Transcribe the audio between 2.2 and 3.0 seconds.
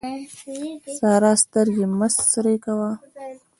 سرې کوه.